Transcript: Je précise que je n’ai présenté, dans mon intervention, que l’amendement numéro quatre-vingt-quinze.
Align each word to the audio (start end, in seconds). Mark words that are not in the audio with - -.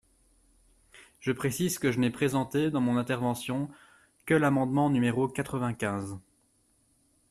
Je 1.19 1.31
précise 1.31 1.77
que 1.77 1.91
je 1.91 1.99
n’ai 1.99 2.09
présenté, 2.09 2.71
dans 2.71 2.81
mon 2.81 2.97
intervention, 2.97 3.69
que 4.25 4.33
l’amendement 4.33 4.89
numéro 4.89 5.27
quatre-vingt-quinze. 5.27 6.19